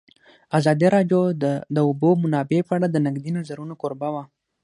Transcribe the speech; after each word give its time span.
ازادي 0.57 0.87
راډیو 0.95 1.21
د 1.43 1.45
د 1.75 1.77
اوبو 1.87 2.09
منابع 2.23 2.59
په 2.67 2.73
اړه 2.77 2.87
د 2.89 2.97
نقدي 3.05 3.31
نظرونو 3.37 3.73
کوربه 3.81 4.09
وه. 4.13 4.23